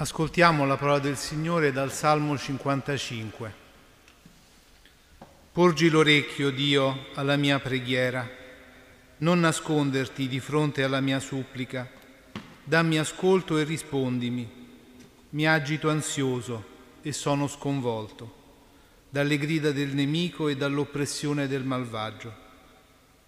Ascoltiamo 0.00 0.64
la 0.64 0.78
parola 0.78 0.98
del 0.98 1.18
Signore 1.18 1.72
dal 1.72 1.92
Salmo 1.92 2.38
55. 2.38 3.54
Porgi 5.52 5.90
l'orecchio, 5.90 6.48
Dio, 6.48 7.08
alla 7.16 7.36
mia 7.36 7.58
preghiera, 7.58 8.26
non 9.18 9.40
nasconderti 9.40 10.26
di 10.26 10.40
fronte 10.40 10.84
alla 10.84 11.02
mia 11.02 11.20
supplica, 11.20 11.86
dammi 12.64 12.98
ascolto 12.98 13.58
e 13.58 13.64
rispondimi. 13.64 14.50
Mi 15.28 15.46
agito 15.46 15.90
ansioso 15.90 16.64
e 17.02 17.12
sono 17.12 17.46
sconvolto 17.46 18.36
dalle 19.10 19.36
grida 19.36 19.70
del 19.70 19.92
nemico 19.92 20.48
e 20.48 20.56
dall'oppressione 20.56 21.46
del 21.46 21.64
malvagio. 21.64 22.34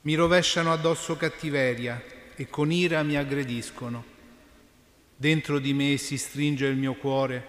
Mi 0.01 0.15
rovesciano 0.15 0.73
addosso 0.73 1.19
cattiveria 1.19 2.03
e 2.35 2.49
con 2.49 2.73
ira 2.73 3.03
mi 3.03 3.19
aggrediscono 3.19 4.13
Dentro 5.23 5.61
di 5.61 5.73
me 5.73 5.99
si 5.99 6.19
stringe 6.19 6.67
il 6.67 6.77
mio 6.77 6.95
cuore, 6.95 7.47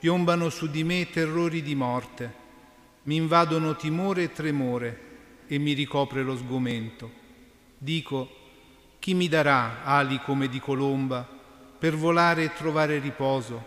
piombano 0.00 0.48
su 0.48 0.68
di 0.68 0.82
me 0.82 1.08
terrori 1.10 1.62
di 1.62 1.76
morte, 1.76 2.32
mi 3.04 3.14
invadono 3.14 3.76
timore 3.76 4.24
e 4.24 4.32
tremore 4.32 5.00
e 5.46 5.58
mi 5.58 5.74
ricopre 5.74 6.24
lo 6.24 6.36
sgomento. 6.36 7.08
Dico, 7.78 8.28
chi 8.98 9.14
mi 9.14 9.28
darà 9.28 9.84
ali 9.84 10.18
come 10.24 10.48
di 10.48 10.58
colomba 10.58 11.24
per 11.78 11.94
volare 11.94 12.42
e 12.42 12.52
trovare 12.52 12.98
riposo? 12.98 13.64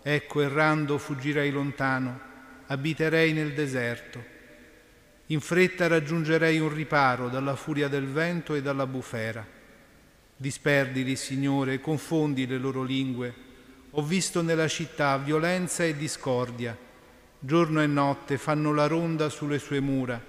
Ecco, 0.00 0.40
errando 0.40 0.98
fuggirei 0.98 1.50
lontano, 1.50 2.20
abiterei 2.66 3.32
nel 3.32 3.54
deserto. 3.54 4.24
In 5.26 5.40
fretta 5.40 5.88
raggiungerei 5.88 6.60
un 6.60 6.72
riparo 6.72 7.28
dalla 7.28 7.56
furia 7.56 7.88
del 7.88 8.06
vento 8.06 8.54
e 8.54 8.62
dalla 8.62 8.86
bufera 8.86 9.56
Disperdili, 10.40 11.16
Signore, 11.16 11.80
confondi 11.80 12.46
le 12.46 12.58
loro 12.58 12.84
lingue. 12.84 13.34
Ho 13.90 14.02
visto 14.02 14.40
nella 14.40 14.68
città 14.68 15.18
violenza 15.18 15.82
e 15.82 15.96
discordia. 15.96 16.78
Giorno 17.40 17.82
e 17.82 17.88
notte 17.88 18.38
fanno 18.38 18.72
la 18.72 18.86
ronda 18.86 19.30
sulle 19.30 19.58
sue 19.58 19.80
mura. 19.80 20.24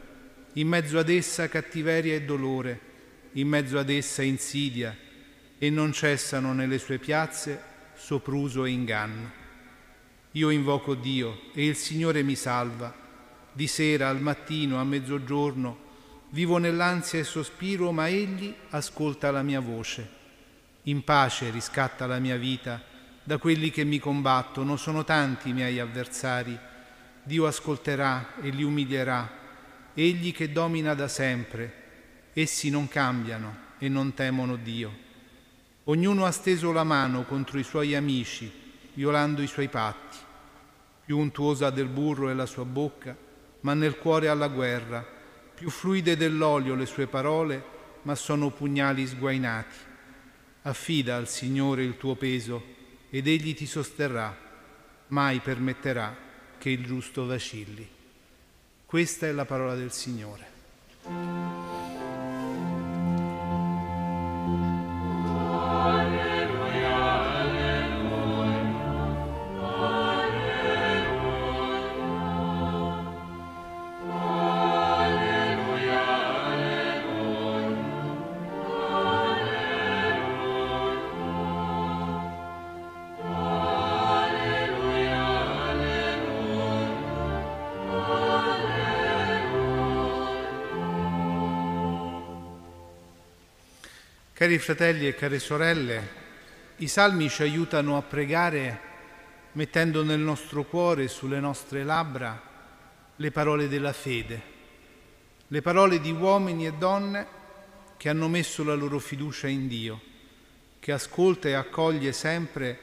In 0.53 0.67
mezzo 0.67 0.97
ad 0.97 1.09
essa 1.09 1.47
cattiveria 1.47 2.15
e 2.15 2.23
dolore, 2.23 2.79
in 3.33 3.47
mezzo 3.47 3.77
ad 3.77 3.91
essa 3.91 4.23
insidia, 4.23 4.97
e 5.59 5.69
non 5.69 5.93
cessano 5.93 6.53
nelle 6.53 6.79
sue 6.79 6.97
piazze 6.97 7.61
sopruso 7.93 8.65
e 8.65 8.71
inganno. 8.71 9.31
Io 10.31 10.49
invoco 10.49 10.95
Dio 10.95 11.51
e 11.53 11.67
il 11.67 11.75
Signore 11.75 12.23
mi 12.23 12.33
salva. 12.33 12.91
Di 13.53 13.67
sera, 13.67 14.09
al 14.09 14.21
mattino, 14.21 14.79
a 14.79 14.83
mezzogiorno, 14.83 15.88
Vivo 16.31 16.59
nell'ansia 16.59 17.17
e 17.17 17.23
sospiro, 17.23 17.91
ma 17.91 18.07
Egli 18.07 18.53
ascolta 18.69 19.31
la 19.31 19.41
mia 19.41 19.59
voce. 19.59 20.17
In 20.83 21.03
pace 21.03 21.49
riscatta 21.49 22.05
la 22.05 22.19
mia 22.19 22.37
vita 22.37 22.79
da 23.23 23.39
quelli 23.39 23.71
che 23.71 23.83
mi 23.83 23.97
combattono, 23.97 24.75
sono 24.75 25.03
tanti 25.03 25.49
i 25.49 25.53
miei 25.53 25.79
avversari. 25.79 26.57
Dio 27.23 27.47
ascolterà 27.47 28.35
e 28.41 28.49
li 28.49 28.61
umilierà, 28.61 29.37
Egli 29.95 30.31
che 30.31 30.51
domina 30.51 30.93
da 30.93 31.07
sempre. 31.07 31.73
Essi 32.33 32.69
non 32.69 32.87
cambiano 32.87 33.55
e 33.79 33.89
non 33.89 34.13
temono 34.13 34.55
Dio. 34.55 35.07
Ognuno 35.85 36.25
ha 36.25 36.31
steso 36.31 36.71
la 36.71 36.83
mano 36.83 37.23
contro 37.23 37.57
i 37.57 37.63
suoi 37.63 37.95
amici, 37.95 38.51
violando 38.93 39.41
i 39.41 39.47
suoi 39.47 39.67
patti. 39.67 40.17
Più 41.05 41.17
untuosa 41.17 41.71
del 41.71 41.87
burro 41.87 42.29
è 42.29 42.35
la 42.35 42.45
sua 42.45 42.65
bocca, 42.65 43.17
ma 43.61 43.73
nel 43.73 43.97
cuore 43.97 44.29
ha 44.29 44.35
la 44.35 44.47
guerra 44.47 45.17
più 45.59 45.69
fluide 45.69 46.15
dell'olio 46.15 46.73
le 46.73 46.85
sue 46.85 47.07
parole, 47.07 47.61
ma 48.03 48.15
sono 48.15 48.49
pugnali 48.49 49.05
sguainati. 49.05 49.75
Affida 50.61 51.17
al 51.17 51.27
Signore 51.27 51.83
il 51.83 51.97
tuo 51.97 52.15
peso 52.15 52.63
ed 53.09 53.27
Egli 53.27 53.53
ti 53.53 53.65
sosterrà, 53.65 54.33
mai 55.07 55.39
permetterà 55.41 56.15
che 56.57 56.69
il 56.69 56.85
giusto 56.85 57.25
vacilli. 57.25 57.85
Questa 58.85 59.27
è 59.27 59.33
la 59.33 59.43
parola 59.43 59.75
del 59.75 59.91
Signore. 59.91 61.58
Cari 94.39 94.57
fratelli 94.57 95.05
e 95.05 95.15
care 95.15 95.37
sorelle, 95.37 96.09
i 96.77 96.87
salmi 96.87 97.27
ci 97.27 97.41
aiutano 97.41 97.97
a 97.97 98.01
pregare 98.01 98.79
mettendo 99.51 100.01
nel 100.01 100.21
nostro 100.21 100.63
cuore 100.63 101.09
sulle 101.09 101.41
nostre 101.41 101.83
labbra 101.83 102.41
le 103.17 103.31
parole 103.31 103.67
della 103.67 103.91
fede, 103.91 104.41
le 105.45 105.61
parole 105.61 105.99
di 105.99 106.11
uomini 106.11 106.67
e 106.67 106.71
donne 106.71 107.27
che 107.97 108.07
hanno 108.07 108.29
messo 108.29 108.63
la 108.63 108.75
loro 108.75 108.97
fiducia 108.99 109.49
in 109.49 109.67
Dio, 109.67 110.01
che 110.79 110.93
ascolta 110.93 111.49
e 111.49 111.53
accoglie 111.55 112.13
sempre 112.13 112.79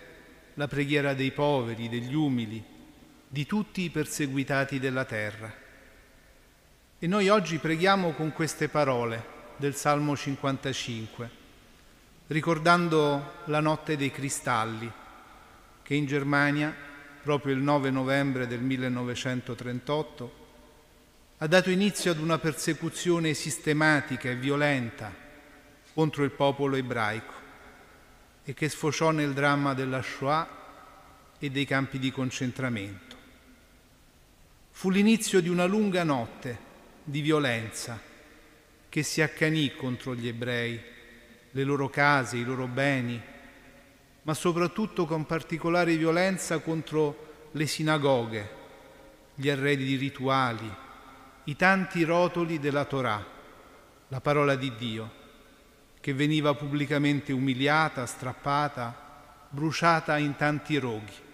la 0.52 0.68
preghiera 0.68 1.14
dei 1.14 1.30
poveri, 1.30 1.88
degli 1.88 2.12
umili, 2.12 2.62
di 3.26 3.46
tutti 3.46 3.80
i 3.80 3.88
perseguitati 3.88 4.78
della 4.78 5.06
terra. 5.06 5.50
E 6.98 7.06
noi 7.06 7.30
oggi 7.30 7.56
preghiamo 7.56 8.12
con 8.12 8.34
queste 8.34 8.68
parole 8.68 9.24
del 9.56 9.74
Salmo 9.74 10.14
55 10.14 11.44
ricordando 12.28 13.42
la 13.44 13.60
notte 13.60 13.96
dei 13.96 14.10
cristalli, 14.10 14.90
che 15.82 15.94
in 15.94 16.06
Germania, 16.06 16.74
proprio 17.22 17.54
il 17.54 17.60
9 17.60 17.90
novembre 17.90 18.46
del 18.46 18.60
1938, 18.60 20.44
ha 21.38 21.46
dato 21.46 21.70
inizio 21.70 22.10
ad 22.10 22.18
una 22.18 22.38
persecuzione 22.38 23.34
sistematica 23.34 24.30
e 24.30 24.36
violenta 24.36 25.14
contro 25.92 26.24
il 26.24 26.30
popolo 26.30 26.76
ebraico 26.76 27.34
e 28.44 28.54
che 28.54 28.68
sfociò 28.68 29.10
nel 29.10 29.32
dramma 29.32 29.74
della 29.74 30.02
Shoah 30.02 30.48
e 31.38 31.50
dei 31.50 31.64
campi 31.64 31.98
di 31.98 32.10
concentramento. 32.10 33.16
Fu 34.70 34.90
l'inizio 34.90 35.40
di 35.40 35.48
una 35.48 35.64
lunga 35.64 36.04
notte 36.04 36.64
di 37.04 37.20
violenza 37.20 38.00
che 38.88 39.02
si 39.02 39.20
accanì 39.22 39.74
contro 39.74 40.14
gli 40.14 40.26
ebrei 40.26 40.94
le 41.56 41.64
loro 41.64 41.88
case, 41.88 42.36
i 42.36 42.44
loro 42.44 42.66
beni, 42.66 43.18
ma 44.22 44.34
soprattutto 44.34 45.06
con 45.06 45.24
particolare 45.24 45.96
violenza 45.96 46.58
contro 46.58 47.48
le 47.52 47.66
sinagoghe, 47.66 48.50
gli 49.34 49.48
arredi 49.48 49.96
rituali, 49.96 50.70
i 51.44 51.56
tanti 51.56 52.04
rotoli 52.04 52.58
della 52.58 52.84
Torah, 52.84 53.24
la 54.08 54.20
parola 54.20 54.54
di 54.54 54.70
Dio, 54.76 55.10
che 55.98 56.12
veniva 56.12 56.54
pubblicamente 56.54 57.32
umiliata, 57.32 58.04
strappata, 58.04 59.48
bruciata 59.48 60.18
in 60.18 60.36
tanti 60.36 60.76
roghi. 60.76 61.24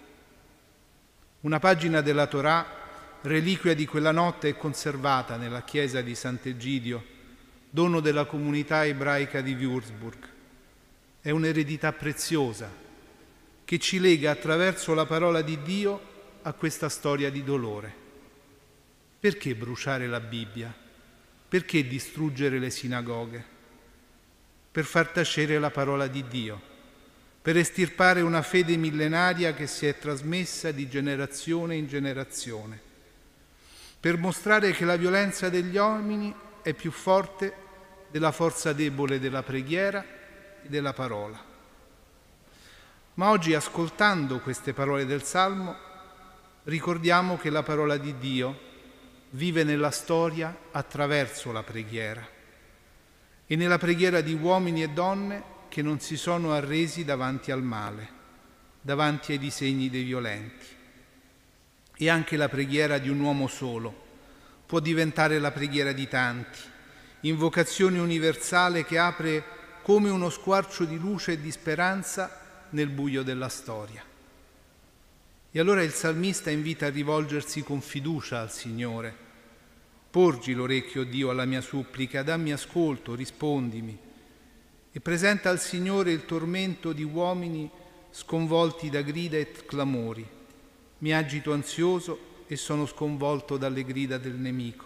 Una 1.40 1.58
pagina 1.58 2.00
della 2.00 2.28
Torah, 2.28 2.64
reliquia 3.22 3.74
di 3.74 3.86
quella 3.86 4.12
notte, 4.12 4.50
è 4.50 4.56
conservata 4.56 5.36
nella 5.36 5.62
chiesa 5.62 6.00
di 6.00 6.14
Sant'Egidio, 6.14 7.10
dono 7.74 8.00
della 8.00 8.26
comunità 8.26 8.84
ebraica 8.84 9.40
di 9.40 9.54
Würzburg. 9.54 10.28
È 11.22 11.30
un'eredità 11.30 11.90
preziosa 11.94 12.70
che 13.64 13.78
ci 13.78 13.98
lega 13.98 14.30
attraverso 14.30 14.92
la 14.92 15.06
parola 15.06 15.40
di 15.40 15.62
Dio 15.62 16.10
a 16.42 16.52
questa 16.52 16.90
storia 16.90 17.30
di 17.30 17.42
dolore. 17.42 17.94
Perché 19.18 19.54
bruciare 19.54 20.06
la 20.06 20.20
Bibbia? 20.20 20.70
Perché 21.48 21.86
distruggere 21.86 22.58
le 22.58 22.68
sinagoghe? 22.68 23.42
Per 24.70 24.84
far 24.84 25.08
tacere 25.08 25.58
la 25.58 25.70
parola 25.70 26.08
di 26.08 26.28
Dio, 26.28 26.60
per 27.40 27.56
estirpare 27.56 28.20
una 28.20 28.42
fede 28.42 28.76
millenaria 28.76 29.54
che 29.54 29.66
si 29.66 29.86
è 29.86 29.98
trasmessa 29.98 30.72
di 30.72 30.90
generazione 30.90 31.76
in 31.76 31.86
generazione, 31.86 32.78
per 33.98 34.18
mostrare 34.18 34.72
che 34.72 34.84
la 34.84 34.96
violenza 34.96 35.48
degli 35.48 35.78
uomini 35.78 36.34
è 36.60 36.74
più 36.74 36.90
forte 36.90 37.61
della 38.12 38.30
forza 38.30 38.74
debole 38.74 39.18
della 39.18 39.42
preghiera 39.42 40.04
e 40.62 40.68
della 40.68 40.92
parola. 40.92 41.42
Ma 43.14 43.30
oggi, 43.30 43.54
ascoltando 43.54 44.40
queste 44.40 44.74
parole 44.74 45.06
del 45.06 45.22
Salmo, 45.22 45.74
ricordiamo 46.64 47.38
che 47.38 47.48
la 47.48 47.62
parola 47.62 47.96
di 47.96 48.18
Dio 48.18 48.70
vive 49.30 49.64
nella 49.64 49.90
storia 49.90 50.54
attraverso 50.72 51.52
la 51.52 51.62
preghiera 51.62 52.28
e 53.46 53.56
nella 53.56 53.78
preghiera 53.78 54.20
di 54.20 54.34
uomini 54.34 54.82
e 54.82 54.90
donne 54.90 55.42
che 55.68 55.80
non 55.80 55.98
si 55.98 56.18
sono 56.18 56.52
arresi 56.52 57.06
davanti 57.06 57.50
al 57.50 57.62
male, 57.62 58.08
davanti 58.82 59.32
ai 59.32 59.38
disegni 59.38 59.88
dei 59.88 60.02
violenti. 60.04 60.66
E 61.96 62.10
anche 62.10 62.36
la 62.36 62.50
preghiera 62.50 62.98
di 62.98 63.08
un 63.08 63.20
uomo 63.20 63.46
solo 63.46 64.00
può 64.66 64.80
diventare 64.80 65.38
la 65.38 65.50
preghiera 65.50 65.92
di 65.92 66.08
tanti, 66.08 66.58
invocazione 67.22 67.98
universale 67.98 68.84
che 68.84 68.98
apre 68.98 69.44
come 69.82 70.10
uno 70.10 70.30
squarcio 70.30 70.84
di 70.84 70.98
luce 70.98 71.32
e 71.32 71.40
di 71.40 71.50
speranza 71.50 72.66
nel 72.70 72.88
buio 72.88 73.22
della 73.22 73.48
storia. 73.48 74.04
E 75.54 75.60
allora 75.60 75.82
il 75.82 75.92
salmista 75.92 76.50
invita 76.50 76.86
a 76.86 76.90
rivolgersi 76.90 77.62
con 77.62 77.80
fiducia 77.80 78.40
al 78.40 78.50
Signore. 78.50 79.14
Porgi 80.10 80.54
l'orecchio, 80.54 81.04
Dio, 81.04 81.30
alla 81.30 81.44
mia 81.44 81.60
supplica, 81.60 82.22
dammi 82.22 82.52
ascolto, 82.52 83.14
rispondimi. 83.14 83.98
E 84.90 85.00
presenta 85.00 85.50
al 85.50 85.60
Signore 85.60 86.12
il 86.12 86.24
tormento 86.24 86.92
di 86.92 87.02
uomini 87.02 87.70
sconvolti 88.10 88.90
da 88.90 89.02
grida 89.02 89.36
e 89.36 89.50
clamori. 89.66 90.26
Mi 90.98 91.14
agito 91.14 91.52
ansioso 91.52 92.44
e 92.46 92.56
sono 92.56 92.86
sconvolto 92.86 93.56
dalle 93.56 93.84
grida 93.84 94.18
del 94.18 94.34
nemico, 94.34 94.84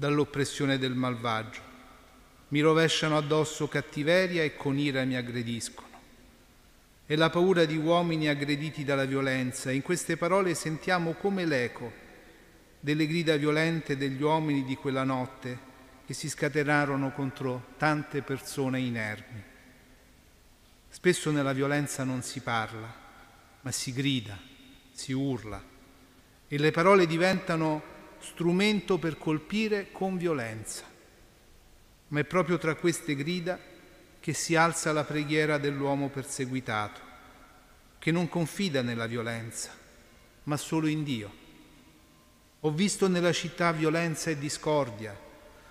dall'oppressione 0.00 0.78
del 0.78 0.94
malvagio. 0.94 1.60
Mi 2.48 2.60
rovesciano 2.60 3.18
addosso 3.18 3.68
cattiveria 3.68 4.42
e 4.42 4.56
con 4.56 4.78
ira 4.78 5.04
mi 5.04 5.14
aggrediscono 5.14 5.88
e 7.06 7.16
la 7.16 7.28
paura 7.28 7.66
di 7.66 7.76
uomini 7.76 8.26
aggrediti 8.26 8.82
dalla 8.82 9.04
violenza. 9.04 9.70
In 9.70 9.82
queste 9.82 10.16
parole 10.16 10.54
sentiamo 10.54 11.12
come 11.12 11.44
l'eco 11.44 11.92
delle 12.80 13.06
grida 13.06 13.36
violente 13.36 13.98
degli 13.98 14.22
uomini 14.22 14.64
di 14.64 14.74
quella 14.74 15.04
notte 15.04 15.68
che 16.06 16.14
si 16.14 16.30
scatenarono 16.30 17.12
contro 17.12 17.74
tante 17.76 18.22
persone 18.22 18.80
inermi. 18.80 19.42
Spesso 20.88 21.30
nella 21.30 21.52
violenza 21.52 22.04
non 22.04 22.22
si 22.22 22.40
parla, 22.40 22.90
ma 23.60 23.70
si 23.70 23.92
grida, 23.92 24.38
si 24.92 25.12
urla 25.12 25.62
e 26.48 26.58
le 26.58 26.70
parole 26.70 27.06
diventano 27.06 27.89
strumento 28.20 28.98
per 28.98 29.18
colpire 29.18 29.90
con 29.90 30.16
violenza. 30.16 30.84
Ma 32.08 32.20
è 32.20 32.24
proprio 32.24 32.58
tra 32.58 32.74
queste 32.74 33.14
grida 33.14 33.58
che 34.20 34.32
si 34.34 34.54
alza 34.54 34.92
la 34.92 35.04
preghiera 35.04 35.58
dell'uomo 35.58 36.08
perseguitato, 36.08 37.00
che 37.98 38.10
non 38.10 38.28
confida 38.28 38.82
nella 38.82 39.06
violenza, 39.06 39.70
ma 40.44 40.56
solo 40.56 40.86
in 40.86 41.02
Dio. 41.02 41.38
Ho 42.60 42.70
visto 42.70 43.08
nella 43.08 43.32
città 43.32 43.72
violenza 43.72 44.28
e 44.28 44.38
discordia, 44.38 45.18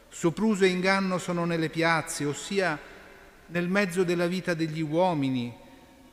sopruso 0.10 0.64
e 0.64 0.70
inganno 0.70 1.20
sono 1.20 1.46
nelle 1.46 1.70
piazze, 1.70 2.26
ossia 2.26 2.80
nel 3.48 3.68
mezzo 3.68 4.04
della 4.04 4.28
vita 4.28 4.56
degli 4.56 4.82
uomini. 4.82 5.56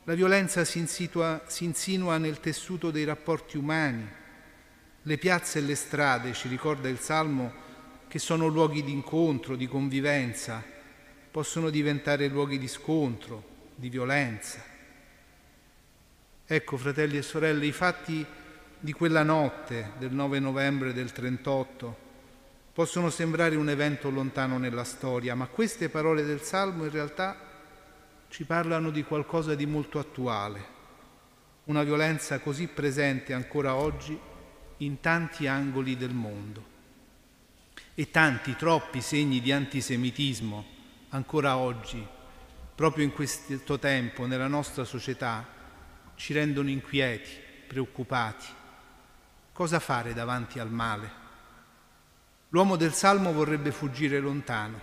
La 0.03 0.13
violenza 0.13 0.63
si, 0.63 0.77
insitua, 0.77 1.43
si 1.47 1.65
insinua 1.65 2.17
nel 2.17 2.39
tessuto 2.39 2.91
dei 2.91 3.03
rapporti 3.03 3.57
umani. 3.57 4.07
Le 5.07 5.17
piazze 5.17 5.59
e 5.59 5.61
le 5.61 5.75
strade, 5.75 6.33
ci 6.33 6.49
ricorda 6.49 6.89
il 6.89 6.99
Salmo, 6.99 7.53
che 8.09 8.19
sono 8.19 8.47
luoghi 8.47 8.83
di 8.83 8.91
incontro, 8.91 9.55
di 9.55 9.65
convivenza, 9.65 10.61
possono 11.31 11.69
diventare 11.69 12.27
luoghi 12.27 12.57
di 12.57 12.67
scontro, 12.67 13.41
di 13.73 13.87
violenza. 13.87 14.61
Ecco, 16.45 16.75
fratelli 16.75 17.15
e 17.15 17.21
sorelle, 17.21 17.65
i 17.65 17.71
fatti 17.71 18.25
di 18.77 18.91
quella 18.91 19.23
notte 19.23 19.91
del 19.97 20.11
9 20.11 20.39
novembre 20.39 20.91
del 20.91 21.13
38 21.13 21.97
possono 22.73 23.09
sembrare 23.09 23.55
un 23.55 23.69
evento 23.69 24.09
lontano 24.09 24.57
nella 24.57 24.83
storia, 24.83 25.35
ma 25.35 25.47
queste 25.47 25.87
parole 25.87 26.25
del 26.25 26.41
Salmo 26.41 26.83
in 26.83 26.91
realtà 26.91 27.37
ci 28.27 28.43
parlano 28.43 28.89
di 28.89 29.03
qualcosa 29.03 29.55
di 29.55 29.65
molto 29.65 29.99
attuale, 29.99 30.65
una 31.63 31.83
violenza 31.83 32.39
così 32.39 32.67
presente 32.67 33.31
ancora 33.31 33.73
oggi 33.73 34.35
in 34.77 34.99
tanti 34.99 35.47
angoli 35.47 35.97
del 35.97 36.13
mondo 36.13 36.75
e 37.95 38.11
tanti, 38.11 38.55
troppi 38.55 39.01
segni 39.01 39.41
di 39.41 39.51
antisemitismo 39.51 40.65
ancora 41.09 41.57
oggi, 41.57 42.05
proprio 42.75 43.03
in 43.03 43.11
questo 43.11 43.79
tempo, 43.79 44.25
nella 44.25 44.47
nostra 44.47 44.83
società, 44.83 45.45
ci 46.15 46.33
rendono 46.33 46.69
inquieti, 46.69 47.31
preoccupati. 47.67 48.45
Cosa 49.51 49.79
fare 49.79 50.13
davanti 50.13 50.59
al 50.59 50.69
male? 50.69 51.25
L'uomo 52.49 52.75
del 52.75 52.93
Salmo 52.93 53.33
vorrebbe 53.33 53.71
fuggire 53.71 54.19
lontano, 54.19 54.79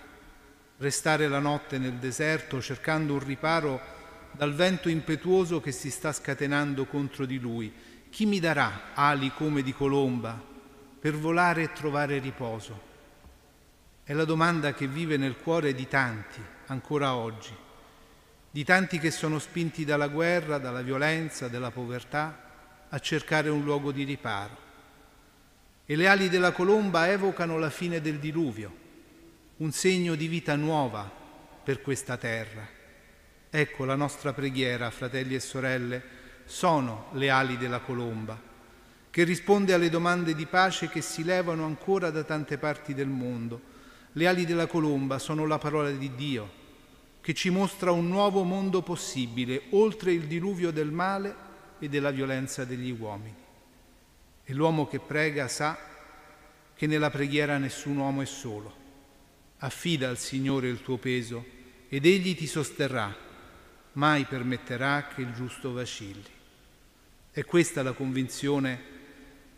restare 0.77 1.29
la 1.29 1.39
notte 1.39 1.77
nel 1.77 1.93
deserto 1.93 2.61
cercando 2.61 3.13
un 3.13 3.23
riparo 3.23 3.79
dal 4.31 4.53
vento 4.53 4.89
impetuoso 4.89 5.61
che 5.61 5.71
si 5.71 5.89
sta 5.89 6.11
scatenando 6.11 6.85
contro 6.85 7.25
di 7.25 7.39
lui. 7.39 7.73
Chi 8.15 8.25
mi 8.25 8.39
darà 8.39 8.93
ali 8.93 9.29
come 9.33 9.61
di 9.61 9.73
colomba 9.73 10.41
per 11.01 11.17
volare 11.17 11.63
e 11.63 11.73
trovare 11.73 12.19
riposo? 12.19 12.81
È 14.05 14.13
la 14.13 14.23
domanda 14.23 14.73
che 14.73 14.87
vive 14.87 15.17
nel 15.17 15.35
cuore 15.35 15.73
di 15.73 15.85
tanti 15.89 16.39
ancora 16.67 17.15
oggi, 17.15 17.53
di 18.49 18.63
tanti 18.63 18.99
che 18.99 19.11
sono 19.11 19.37
spinti 19.37 19.83
dalla 19.83 20.07
guerra, 20.07 20.59
dalla 20.59 20.81
violenza, 20.81 21.49
dalla 21.49 21.71
povertà 21.71 22.85
a 22.87 22.99
cercare 22.99 23.49
un 23.49 23.65
luogo 23.65 23.91
di 23.91 24.05
riparo. 24.05 24.57
E 25.85 25.93
le 25.97 26.07
ali 26.07 26.29
della 26.29 26.53
colomba 26.53 27.09
evocano 27.09 27.57
la 27.57 27.69
fine 27.69 27.99
del 27.99 28.19
diluvio, 28.19 28.73
un 29.57 29.73
segno 29.73 30.15
di 30.15 30.27
vita 30.27 30.55
nuova 30.55 31.11
per 31.61 31.81
questa 31.81 32.15
terra. 32.15 32.65
Ecco 33.49 33.83
la 33.83 33.95
nostra 33.95 34.31
preghiera, 34.31 34.89
fratelli 34.89 35.35
e 35.35 35.41
sorelle, 35.41 36.23
sono 36.45 37.07
le 37.13 37.29
ali 37.29 37.57
della 37.57 37.79
colomba, 37.79 38.39
che 39.09 39.23
risponde 39.23 39.73
alle 39.73 39.89
domande 39.89 40.33
di 40.33 40.45
pace 40.45 40.89
che 40.89 41.01
si 41.01 41.23
levano 41.23 41.65
ancora 41.65 42.09
da 42.09 42.23
tante 42.23 42.57
parti 42.57 42.93
del 42.93 43.07
mondo 43.07 43.73
le 44.17 44.27
ali 44.27 44.45
della 44.45 44.65
colomba 44.65 45.19
sono 45.19 45.45
la 45.45 45.57
parola 45.57 45.91
di 45.91 46.15
Dio, 46.15 46.63
che 47.19 47.33
ci 47.33 47.49
mostra 47.49 47.91
un 47.91 48.07
nuovo 48.07 48.43
mondo 48.43 48.81
possibile, 48.81 49.63
oltre 49.71 50.13
il 50.13 50.25
diluvio 50.25 50.71
del 50.71 50.89
male 50.89 51.35
e 51.79 51.89
della 51.89 52.11
violenza 52.11 52.63
degli 52.63 52.91
uomini. 52.97 53.35
E 54.45 54.53
l'uomo 54.53 54.87
che 54.87 54.99
prega 54.99 55.49
sa 55.49 55.77
che 56.73 56.87
nella 56.87 57.09
preghiera 57.09 57.57
nessun 57.57 57.97
uomo 57.97 58.21
è 58.21 58.25
solo. 58.25 58.83
Affida 59.57 60.07
al 60.07 60.17
Signore 60.17 60.69
il 60.69 60.81
tuo 60.81 60.95
peso 60.95 61.43
ed 61.89 62.05
Egli 62.05 62.37
ti 62.37 62.47
sosterrà, 62.47 63.13
mai 63.95 64.25
permetterà 64.25 65.07
che 65.07 65.21
il 65.21 65.33
giusto 65.33 65.73
vacilli. 65.73 66.23
È 67.31 67.43
questa 67.43 67.83
la 67.83 67.93
convinzione 67.93 68.93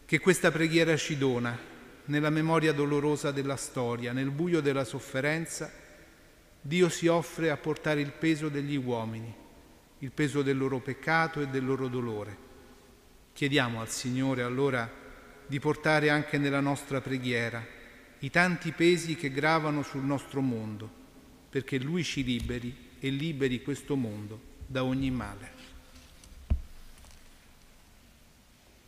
che 0.06 0.20
questa 0.20 0.52
preghiera 0.52 0.96
ci 0.98 1.18
dona 1.18 1.58
nella 2.06 2.30
memoria 2.30 2.74
dolorosa 2.74 3.32
della 3.32 3.56
storia, 3.56 4.14
nel 4.14 4.32
buio 4.32 4.62
della 4.62 4.84
sofferenza, 4.84 5.72
Dio 6.62 6.90
si 6.90 7.08
offre 7.08 7.50
a 7.50 7.58
portare 7.58 8.02
il 8.02 8.12
peso 8.12 8.50
degli 8.50 8.76
uomini, 8.76 9.34
il 10.00 10.12
peso 10.12 10.42
del 10.42 10.58
loro 10.58 10.80
peccato 10.80 11.42
e 11.42 11.48
del 11.48 11.66
loro 11.66 11.88
dolore. 11.88 12.46
Chiediamo 13.34 13.82
al 13.82 13.90
Signore 13.90 14.44
allora 14.44 14.90
di 15.46 15.60
portare 15.60 16.10
anche 16.10 16.38
nella 16.38 16.60
nostra 16.60 17.02
preghiera 17.02 17.66
i 18.20 18.30
tanti 18.30 18.72
pesi 18.72 19.16
che 19.16 19.30
gravano 19.30 19.84
sul 19.84 20.04
nostro 20.04 20.42
mondo, 20.42 20.90
perché 21.50 21.78
Lui 21.78 22.04
ci 22.04 22.24
liberi 22.24 22.87
e 23.00 23.10
liberi 23.10 23.62
questo 23.62 23.96
mondo 23.96 24.40
da 24.66 24.84
ogni 24.84 25.12
male. 25.12 25.57